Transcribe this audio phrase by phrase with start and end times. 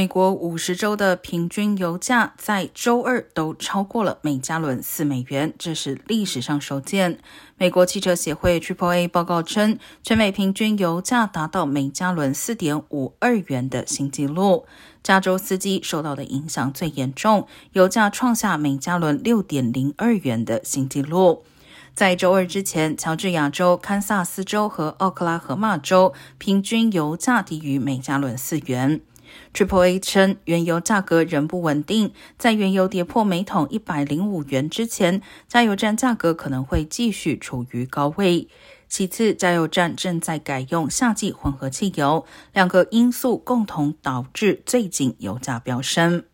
[0.00, 7.18] 美国五十州的平均油价在周二都超过了每加仑四美元，这是历史上首见。
[7.58, 14.64] 美国汽车协会 Triple A 报告称，全美平均油价达到每加仑四点五二元的新纪录。
[15.02, 21.44] 加州司机受到的影响最严重，油价创下每加仑六点零二元的新纪录。
[21.92, 29.02] 在周二之前，乔治亚州、堪萨斯州和奥克拉荷马州平均油价低于每加仑四元。
[29.52, 38.48] Triple A 称，原油价格仍不稳定，在原油跌破每桶一百零五元之前，加油站价格可能会继续处于高位。
[38.88, 46.24] 其次，加油站正在改用夏季混合汽油，两个因素共同导致最近油价飙升。